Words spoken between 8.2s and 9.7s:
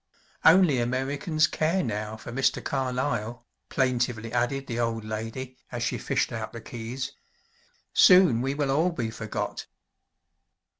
we will all be forgot."